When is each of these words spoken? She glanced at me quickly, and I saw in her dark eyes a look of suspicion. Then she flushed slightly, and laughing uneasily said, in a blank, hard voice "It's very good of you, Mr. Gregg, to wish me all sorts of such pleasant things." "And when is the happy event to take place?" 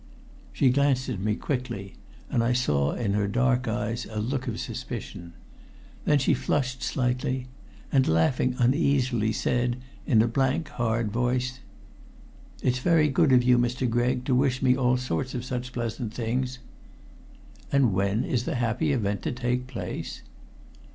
She 0.51 0.71
glanced 0.71 1.09
at 1.09 1.19
me 1.19 1.35
quickly, 1.35 1.93
and 2.31 2.43
I 2.43 2.53
saw 2.53 2.93
in 2.93 3.13
her 3.13 3.27
dark 3.27 3.67
eyes 3.67 4.07
a 4.09 4.19
look 4.19 4.47
of 4.47 4.59
suspicion. 4.59 5.33
Then 6.05 6.17
she 6.17 6.33
flushed 6.33 6.81
slightly, 6.81 7.45
and 7.91 8.07
laughing 8.07 8.55
uneasily 8.57 9.31
said, 9.31 9.77
in 10.07 10.23
a 10.23 10.27
blank, 10.27 10.69
hard 10.69 11.11
voice 11.11 11.59
"It's 12.63 12.79
very 12.79 13.09
good 13.09 13.31
of 13.31 13.43
you, 13.43 13.59
Mr. 13.59 13.87
Gregg, 13.87 14.25
to 14.25 14.33
wish 14.33 14.63
me 14.63 14.75
all 14.75 14.97
sorts 14.97 15.35
of 15.35 15.45
such 15.45 15.71
pleasant 15.71 16.11
things." 16.15 16.57
"And 17.71 17.93
when 17.93 18.23
is 18.25 18.45
the 18.45 18.55
happy 18.55 18.93
event 18.93 19.21
to 19.21 19.31
take 19.31 19.67
place?" 19.67 20.23